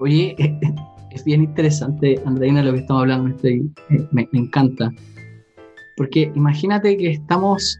[0.00, 0.36] Oye,
[1.10, 4.90] es bien interesante, Andreina, lo que estamos hablando, estoy, eh, me, me encanta.
[5.96, 7.78] Porque imagínate que estamos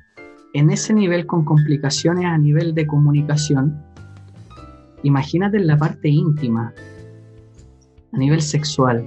[0.55, 3.79] en ese nivel con complicaciones a nivel de comunicación.
[5.03, 6.73] Imagínate en la parte íntima,
[8.13, 9.07] a nivel sexual.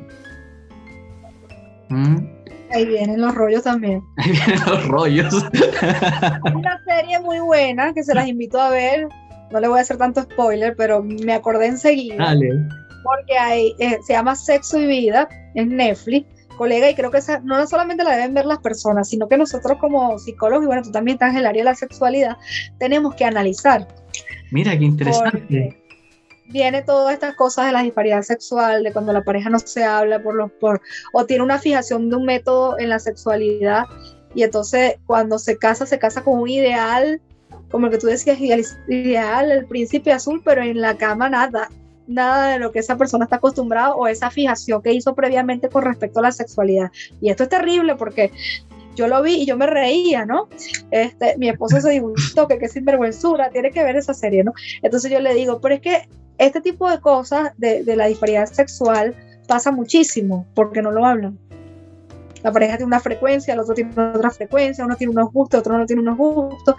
[1.90, 2.18] ¿Mm?
[2.72, 4.04] Ahí vienen los rollos también.
[4.18, 5.34] Ahí vienen los rollos.
[6.54, 9.08] Una serie muy buena que se las invito a ver.
[9.52, 12.16] No le voy a hacer tanto spoiler, pero me acordé enseguida.
[12.18, 12.50] Dale.
[13.04, 16.28] Porque hay, eh, se llama Sexo y Vida en Netflix
[16.60, 19.78] colega, y creo que esa, no solamente la deben ver las personas, sino que nosotros
[19.80, 22.36] como psicólogos, y bueno, tú también estás en el área de la sexualidad,
[22.78, 23.88] tenemos que analizar.
[24.52, 25.82] Mira, qué interesante.
[26.48, 30.22] viene todas estas cosas de la disparidad sexual, de cuando la pareja no se habla
[30.22, 30.82] por los por
[31.14, 33.86] o tiene una fijación de un método en la sexualidad
[34.36, 37.22] y entonces cuando se casa se casa con un ideal
[37.72, 41.70] como el que tú decías ideal, el príncipe azul, pero en la cama nada
[42.10, 45.84] nada de lo que esa persona está acostumbrada o esa fijación que hizo previamente con
[45.84, 46.92] respecto a la sexualidad.
[47.22, 48.32] Y esto es terrible porque
[48.96, 50.50] yo lo vi y yo me reía, ¿no?
[50.92, 52.14] Este, mi esposo se dijo,
[52.48, 54.54] que qué sinvergüenzura, tiene que ver esa serie, ¿no?
[54.82, 58.48] Entonces yo le digo, pero es que este tipo de cosas de, de la disparidad
[58.48, 59.16] sexual
[59.48, 61.38] pasa muchísimo porque no lo hablan.
[62.44, 65.78] La pareja tiene una frecuencia, el otro tiene otra frecuencia, uno tiene unos gustos, otro
[65.78, 66.76] no tiene unos gustos.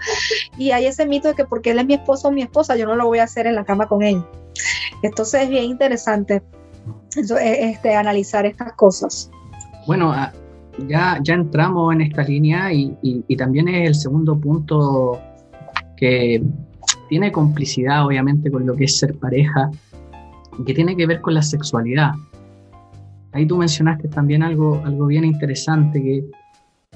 [0.57, 2.85] Y hay ese mito de que porque él es mi esposo o mi esposa, yo
[2.85, 4.23] no lo voy a hacer en la cama con él.
[5.03, 6.41] Entonces es bien interesante
[7.15, 9.29] e, este, analizar estas cosas.
[9.87, 10.31] Bueno, ah,
[10.87, 15.19] ya, ya entramos en esta línea y, y, también es el segundo punto
[15.97, 16.41] que
[17.09, 19.69] tiene complicidad obviamente con lo que es ser pareja,
[20.65, 22.11] que tiene que ver con la sexualidad.
[23.33, 26.25] Ahí tú mencionaste también algo, algo bien interesante, que,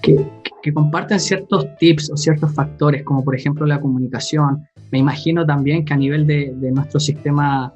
[0.02, 0.30] que,
[0.62, 5.86] que comparten ciertos tips o ciertos factores, como por ejemplo la comunicación, me imagino también
[5.86, 7.74] que a nivel de, nuestro sistema,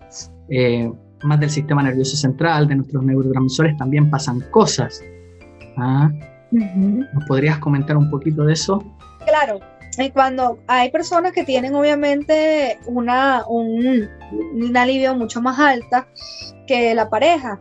[0.49, 0.91] eh,
[1.23, 5.03] más del sistema nervioso central, de nuestros neurotransmisores, también pasan cosas.
[5.77, 6.09] ¿Ah?
[6.51, 8.83] ¿Nos podrías comentar un poquito de eso?
[9.25, 9.59] Claro,
[9.97, 14.07] y cuando hay personas que tienen obviamente una, un,
[14.53, 16.07] una alivio mucho más alta
[16.67, 17.59] que la pareja,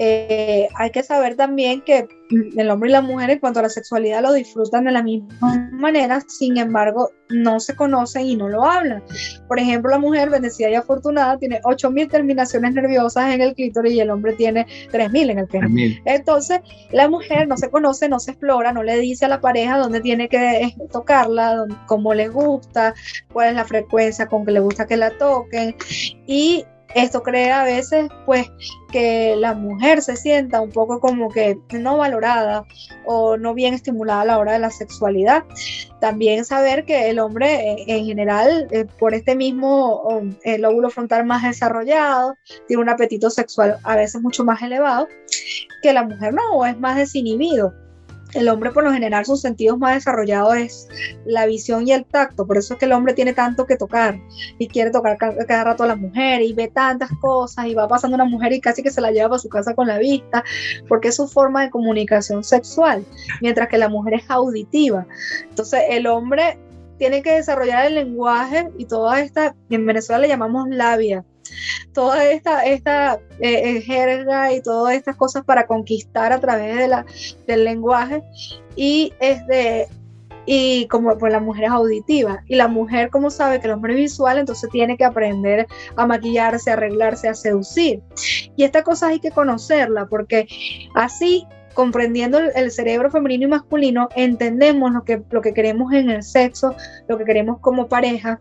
[0.00, 3.68] eh, hay que saber también que el hombre y la mujer en cuanto a la
[3.68, 8.64] sexualidad lo disfrutan de la misma manera, sin embargo no se conocen y no lo
[8.64, 9.02] hablan.
[9.48, 14.00] Por ejemplo, la mujer bendecida y afortunada tiene 8.000 terminaciones nerviosas en el clítoris y
[14.00, 16.00] el hombre tiene 3.000 en el pene.
[16.04, 16.60] Entonces,
[16.92, 20.00] la mujer no se conoce, no se explora, no le dice a la pareja dónde
[20.00, 22.94] tiene que tocarla, cómo le gusta,
[23.32, 25.74] cuál es la frecuencia con que le gusta que la toquen
[26.24, 28.50] y esto crea a veces pues
[28.90, 32.64] que la mujer se sienta un poco como que no valorada
[33.04, 35.44] o no bien estimulada a la hora de la sexualidad.
[36.00, 41.24] También saber que el hombre eh, en general eh, por este mismo el lóbulo frontal
[41.24, 45.08] más desarrollado tiene un apetito sexual a veces mucho más elevado
[45.82, 47.74] que la mujer no o es más desinhibido
[48.34, 50.88] el hombre por lo general sus sentidos más desarrollados es
[51.24, 54.20] la visión y el tacto, por eso es que el hombre tiene tanto que tocar
[54.58, 58.14] y quiere tocar cada, rato a la mujer y ve tantas cosas y va pasando
[58.14, 60.44] una mujer y casi que se la lleva a su casa con la vista,
[60.88, 63.04] porque es su forma de comunicación sexual,
[63.40, 65.06] mientras que la mujer es auditiva.
[65.48, 66.58] Entonces el hombre
[66.98, 71.24] tiene que desarrollar el lenguaje y toda esta, en Venezuela le llamamos labia,
[71.92, 76.88] toda esta, esta eh, eh, jerga y todas estas cosas para conquistar a través de
[76.88, 77.06] la,
[77.46, 78.22] del lenguaje.
[78.76, 79.88] Y este
[80.50, 82.42] y como pues la mujer es auditiva.
[82.46, 86.06] Y la mujer como sabe que el hombre es visual entonces tiene que aprender a
[86.06, 88.00] maquillarse, a arreglarse, a seducir.
[88.56, 90.48] Y esta cosa hay que conocerla porque
[90.94, 91.46] así
[91.78, 96.74] comprendiendo el, cerebro femenino y masculino entendemos lo que, lo que queremos en el sexo,
[97.06, 98.40] lo que queremos como pareja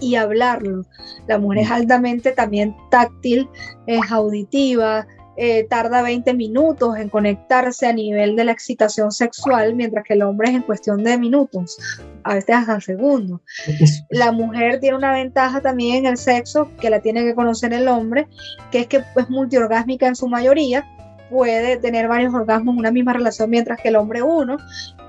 [0.00, 0.84] y hablarlo.
[1.28, 3.48] La mujer es altamente también táctil,
[3.86, 5.06] es auditiva,
[5.36, 10.22] eh, tarda 20 minutos en conectarse a nivel de la excitación sexual, mientras que el
[10.22, 11.76] hombre es en cuestión de minutos,
[12.24, 13.42] a veces hasta segundos.
[14.10, 17.86] La mujer tiene una ventaja también en el sexo que la tiene que conocer el
[17.86, 18.26] hombre,
[18.72, 20.84] que es que es multiorgásmica en su mayoría,
[21.30, 24.56] puede tener varios orgasmos en una misma relación, mientras que el hombre uno,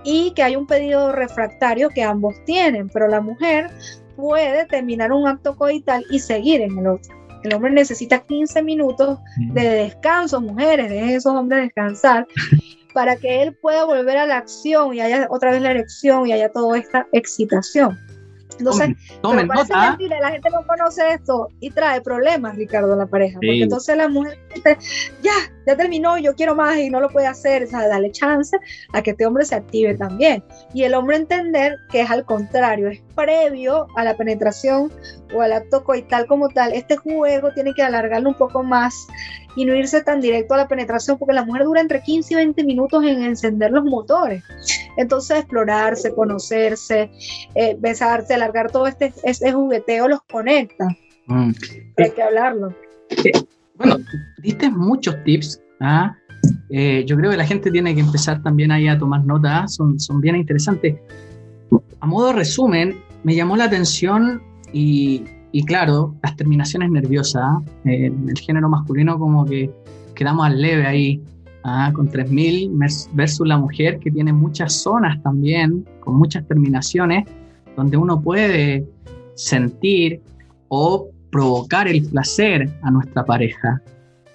[0.04, 3.70] y que hay un pedido refractario que ambos tienen, pero la mujer
[4.16, 7.16] puede terminar un acto coital y seguir en el otro.
[7.44, 12.28] El hombre necesita 15 minutos de descanso, mujeres, de esos hombres descansar,
[12.94, 16.34] para que él pueda volver a la acción y haya otra vez la erección y
[16.34, 17.98] haya toda esta excitación.
[18.60, 23.36] Entonces, tomen, mentira, la gente no conoce esto y trae problemas, Ricardo, a la pareja.
[23.36, 24.78] Porque entonces la mujer dice,
[25.22, 25.32] ya,
[25.68, 28.58] ya terminó, yo quiero más y no lo puede hacer, o sea, dale chance
[28.94, 30.42] a que este hombre se active también.
[30.74, 34.90] Y el hombre entender que es al contrario, es previo a la penetración
[35.36, 36.72] o al acto coital como tal.
[36.72, 39.08] Este juego tiene que alargarlo un poco más
[39.58, 42.38] y no irse tan directo a la penetración, porque la mujer dura entre 15 y
[42.38, 44.44] 20 minutos en encender los motores.
[44.96, 47.12] Entonces, explorarse, conocerse,
[47.56, 50.88] eh, besarse, alargar todo este, este jugueteo los conecta.
[51.26, 51.52] Mm.
[51.98, 52.74] Hay que hablarlo.
[53.78, 53.98] Bueno,
[54.42, 55.62] diste muchos tips.
[55.80, 56.16] ¿ah?
[56.70, 59.68] Eh, yo creo que la gente tiene que empezar también ahí a tomar nota, ¿ah?
[59.68, 60.96] son, son bien interesantes.
[62.00, 64.42] A modo resumen, me llamó la atención
[64.74, 67.62] y, y claro, las terminaciones nerviosas, ¿ah?
[67.86, 69.72] eh, el género masculino como que
[70.16, 71.22] quedamos al leve ahí,
[71.94, 72.72] con 3.000
[73.14, 77.28] versus la mujer que tiene muchas zonas también, con muchas terminaciones,
[77.76, 78.88] donde uno puede
[79.36, 80.22] sentir
[80.70, 83.82] o provocar el placer a nuestra pareja.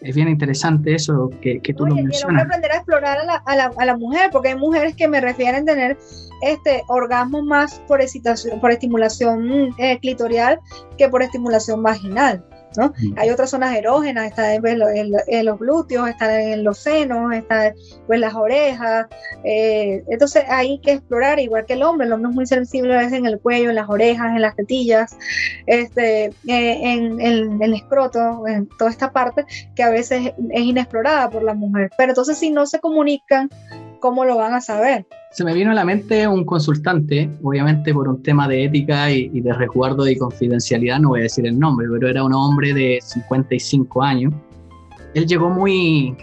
[0.00, 2.44] Es bien interesante eso que, que tú lo mencionas.
[2.44, 5.21] aprender a explorar a la, a, la, a la, mujer, porque hay mujeres que me
[5.21, 5.97] refieren tener
[6.43, 10.59] este orgasmo más por excitación, por estimulación eh, clitorial
[10.99, 12.44] que por estimulación vaginal.
[12.77, 13.15] Mm.
[13.19, 17.75] Hay otras zonas erógenas, está en, los glúteos, está en los senos, está
[18.07, 19.07] pues las orejas.
[19.45, 22.99] Eh, entonces hay que explorar, igual que el hombre, el hombre es muy sensible a
[22.99, 25.17] veces en el cuello, en las orejas, en las tetillas,
[25.67, 27.21] este, eh, en,
[27.63, 29.45] el escroto, en toda esta parte
[29.75, 31.91] que a veces es inexplorada por la mujer.
[31.97, 33.51] Pero entonces si no se comunican,
[34.03, 35.07] ¿cómo lo van a saber?
[35.31, 39.41] Se me vino a la mente un consultante, obviamente por un tema de ética y,
[39.41, 42.99] de resguardo y confidencialidad, no voy a decir el nombre, pero era un hombre de
[43.01, 44.35] 55 años.
[45.15, 46.15] Él llegó muy,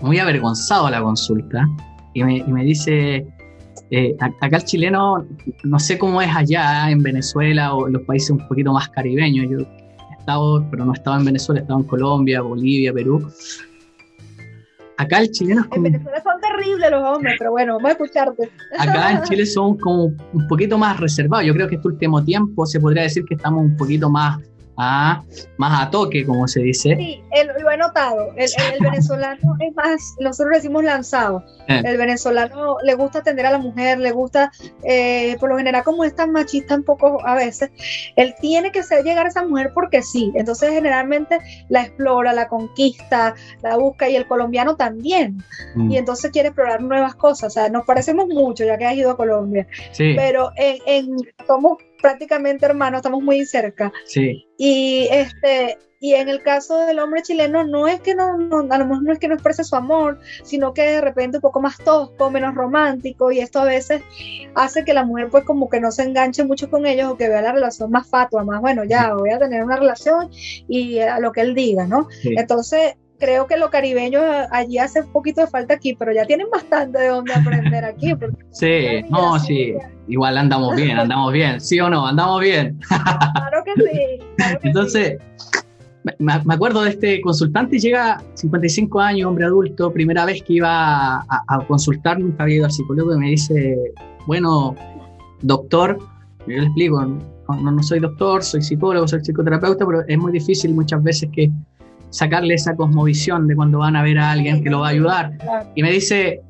[0.00, 1.66] muy avergonzado a la consulta
[2.14, 3.26] y me, dice,
[3.90, 5.26] eh, acá el chileno,
[5.64, 9.46] no sé cómo es allá en Venezuela o en los países un poquito más caribeños,
[9.50, 13.28] yo he estado, pero no estaba en Venezuela, estaba en Colombia, Bolivia, Perú,
[15.02, 15.86] Acá el chileno es como...
[15.86, 18.50] En Venezuela son terribles los hombres, pero bueno, vamos a escucharte.
[18.78, 21.46] Acá en Chile son como un poquito más reservados.
[21.46, 24.38] Yo creo que este último tiempo se podría decir que estamos un poquito más
[24.76, 25.22] a,
[25.58, 26.96] más a toque, como se dice.
[26.96, 27.22] Sí,
[27.60, 28.32] lo he notado.
[28.36, 31.44] El, venezolano es más, nosotros decimos lanzado.
[31.68, 31.82] Eh.
[31.84, 34.50] El venezolano le gusta atender a la mujer, le gusta,
[34.84, 37.70] eh, por lo general, como es tan machista un poco a veces,
[38.16, 40.32] él tiene que hacer llegar a esa mujer porque sí.
[40.34, 45.42] Entonces, generalmente la explora, la conquista, la busca y el colombiano también.
[45.74, 45.90] Mm.
[45.90, 47.44] Y entonces quiere explorar nuevas cosas.
[47.44, 49.66] O sea, nos parecemos mucho ya que has ido a Colombia.
[49.92, 50.14] Sí.
[50.16, 51.16] Pero en, en
[51.46, 53.92] somos prácticamente hermanos, estamos muy cerca.
[54.04, 54.46] Sí.
[54.58, 58.78] Y este y en el caso del hombre chileno no es que no, no, a
[58.78, 61.60] lo mejor no es que no exprese su amor, sino que de repente un poco
[61.60, 64.02] más tosco, menos romántico y esto a veces
[64.56, 67.28] hace que la mujer pues como que no se enganche mucho con ellos o que
[67.28, 71.20] vea la relación más fatua, más bueno, ya voy a tener una relación y a
[71.20, 72.08] lo que él diga, ¿no?
[72.24, 74.20] Entonces creo que lo caribeño
[74.50, 78.12] allí hace un poquito de falta aquí, pero ya tienen bastante de dónde aprender aquí.
[78.50, 79.74] Sí, no, sí,
[80.08, 82.06] igual andamos bien, andamos bien, ¿sí o no?
[82.06, 82.78] Andamos bien.
[82.88, 84.58] Claro que sí.
[84.64, 85.18] Entonces,
[86.18, 91.64] Me, acuerdo de este consultante, llega 55 años, hombre adulto, primera vez que iba a,
[91.68, 93.78] consultar, nunca había ido al psicólogo y me dice,
[94.26, 94.74] bueno,
[95.42, 95.96] doctor,
[96.48, 100.74] yo le explico, no, no soy doctor, soy psicólogo, soy psicoterapeuta, pero es muy difícil
[100.74, 101.50] muchas veces que
[102.12, 105.32] sacarle esa cosmovisión de cuando van a ver a alguien que lo va a ayudar.
[105.74, 106.42] Y me dice,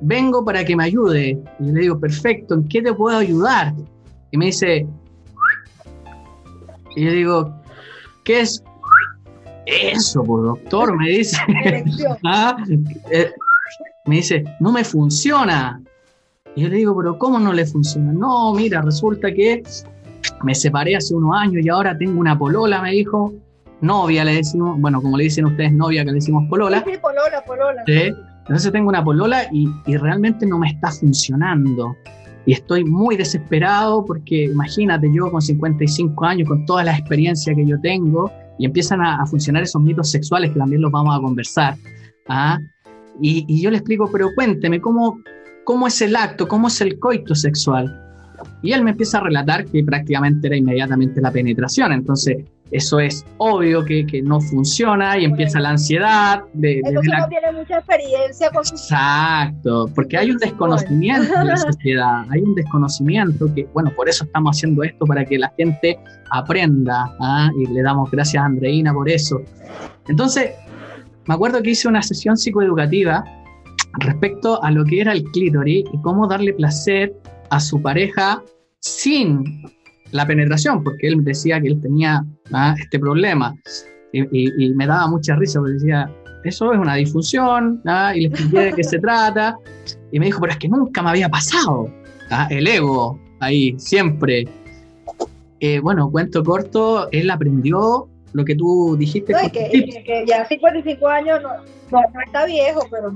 [0.00, 1.38] vengo para que me ayude.
[1.58, 3.74] Y yo le digo, perfecto, ¿en qué te puedo ayudar?
[4.30, 4.86] Y me dice,
[6.94, 7.54] y yo digo,
[8.24, 8.62] ¿qué es
[9.66, 10.96] eso, pues, doctor?
[10.96, 11.36] Me dice,
[12.24, 12.56] ¿Ah?
[13.10, 13.30] Eh,
[14.06, 15.82] me dice, no me funciona.
[16.54, 18.12] Y yo le digo, pero ¿cómo no le funciona?
[18.12, 19.62] No, mira, resulta que
[20.44, 23.34] me separé hace unos años y ahora tengo una polola, me dijo,
[23.80, 26.84] novia, le decimos, bueno, como le dicen ustedes novia, que le decimos polola.
[26.86, 27.82] Sí, polola, polola.
[27.86, 31.94] Entonces tengo una polola y, y, realmente no me está funcionando.
[32.46, 37.66] Y estoy muy desesperado porque imagínate, yo con 55 años, con toda la experiencia que
[37.66, 41.76] yo tengo, y empiezan a, funcionar esos mitos sexuales que también los vamos a conversar.
[42.28, 42.58] ¿ah?
[43.20, 45.20] Y, y, yo le explico, pero cuénteme, ¿cómo,
[45.64, 46.48] ¿cómo es el acto?
[46.48, 48.04] ¿Cómo es el coito sexual?
[48.62, 51.92] Y él me empieza a relatar que prácticamente era inmediatamente la penetración.
[51.92, 56.42] Entonces, eso es obvio que, que no funciona y empieza la ansiedad.
[56.52, 62.24] De, Entonces no tiene mucha experiencia con Exacto, porque hay un desconocimiento de la sociedad,
[62.30, 65.98] hay un desconocimiento que, bueno, por eso estamos haciendo esto, para que la gente
[66.30, 67.50] aprenda, ¿ah?
[67.58, 69.40] y le damos gracias a Andreina por eso.
[70.08, 70.52] Entonces,
[71.26, 73.24] me acuerdo que hice una sesión psicoeducativa
[74.00, 77.14] respecto a lo que era el clítoris y cómo darle placer
[77.50, 78.42] a su pareja
[78.80, 79.62] sin
[80.12, 83.54] la penetración, porque él decía que él tenía ah, este problema.
[84.12, 86.10] Y, me daba mucha risa porque decía,
[86.44, 88.12] eso es una disfunción, ¿ah?
[88.14, 89.56] y le expliqué de qué se trata,
[90.12, 91.88] y me dijo, pero es que nunca me había pasado.
[92.30, 92.46] ¿ah?
[92.50, 94.48] El ego, ahí, siempre.
[95.60, 99.32] Eh, bueno, cuento corto, él aprendió lo que tú dijiste.
[99.32, 101.40] No, que, ya 55 años
[101.90, 103.14] no, está viejo, pero...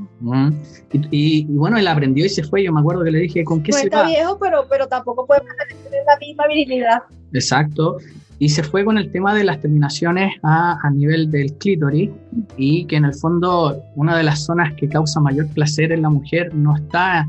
[1.11, 3.73] y, bueno, él aprendió y se fue, yo me acuerdo que le dije, ¿con qué
[3.73, 7.03] no se está viejo, pero, pero tampoco puede tener la misma virilidad.
[7.33, 7.99] Exacto.
[8.39, 12.11] Y se fue con el tema de las terminaciones a, a nivel del clítoris
[12.57, 16.11] y que en el fondo una de las zonas que causa mayor placer en la
[16.11, 17.27] mujer no está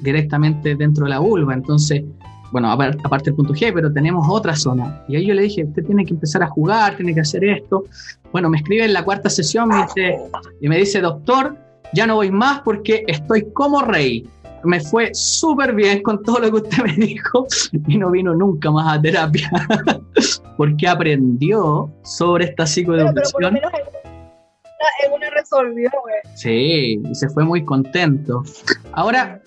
[0.00, 1.54] directamente dentro de la vulva.
[1.54, 2.04] Entonces,
[2.52, 5.02] bueno, aparte del punto G, pero tenemos otra zona.
[5.08, 7.84] Y ahí yo le dije, usted tiene que empezar a jugar, tiene que hacer esto.
[8.32, 10.18] Bueno, me escribe en la cuarta sesión me dice,
[10.60, 11.56] y me dice, doctor,
[11.92, 14.28] ya no voy más porque estoy como rey.
[14.64, 17.46] Me fue súper bien con todo lo que usted me dijo
[17.86, 19.50] y no vino nunca más a terapia
[20.56, 23.54] porque aprendió sobre esta psicoeducación.
[23.54, 25.90] Pero, pero lo resolvió,
[26.34, 28.42] Sí, y se fue muy contento.
[28.92, 29.40] Ahora,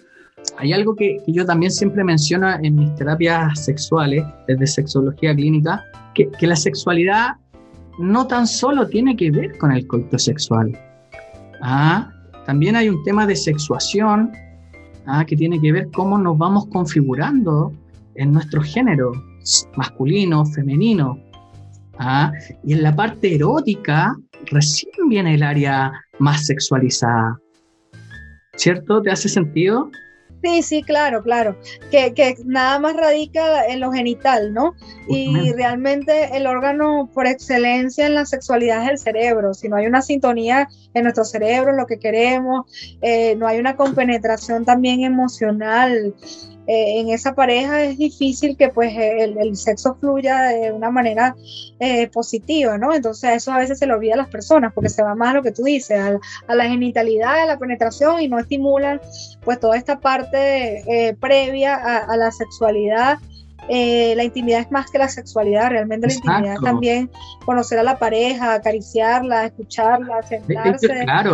[0.59, 5.81] hay algo que, yo también siempre menciono en mis terapias sexuales, desde sexología clínica,
[6.13, 7.37] que, la sexualidad
[7.97, 10.77] no tan solo tiene que ver con el coito sexual.
[11.61, 12.11] Ah,
[12.45, 14.33] también hay un tema de sexuación
[15.05, 17.71] ah, que tiene que ver cómo nos vamos configurando
[18.15, 19.13] en nuestro género,
[19.77, 21.17] masculino, femenino.
[21.99, 22.33] Ah,
[22.65, 24.13] y en la parte erótica
[24.51, 27.39] recién viene el área más sexualizada.
[28.57, 29.01] ¿Cierto?
[29.01, 29.89] ¿Te hace sentido?
[30.41, 31.57] Sí, sí, claro, claro.
[31.91, 34.73] Que, que, nada más radica en lo genital, ¿no?
[35.07, 39.53] Y realmente el órgano por excelencia en la sexualidad es el cerebro.
[39.53, 42.65] Si no hay una sintonía en nuestro cerebro, en lo que queremos,
[43.01, 46.13] eh, no hay una compenetración también emocional
[46.69, 51.35] eh, en esa pareja es difícil que pues el, sexo fluya de una manera
[51.79, 52.93] eh, positiva, ¿no?
[52.93, 55.33] Entonces eso a veces se lo olvida a las personas porque se va más a
[55.33, 59.01] lo que tú dices, a, la genitalidad, a la penetración y no estimulan
[59.43, 63.17] pues toda esta parte eh, previa a, la sexualidad.
[63.67, 67.09] la intimidad es más que la sexualidad, realmente la intimidad es también
[67.45, 70.87] conocer a la pareja, acariciarla, escucharla, sentarse,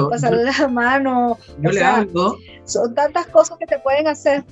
[0.10, 1.38] pasarle la mano.
[2.64, 4.46] Son tantas cosas que se pueden hacer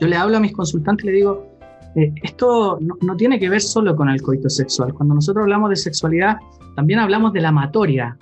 [0.00, 1.46] yo le hablo a mis consultantes y le digo,
[1.94, 4.94] eh, esto no, tiene que ver solo con el coito sexual.
[4.94, 6.36] Cuando nosotros hablamos de sexualidad,
[6.76, 8.16] también hablamos de la amatoria.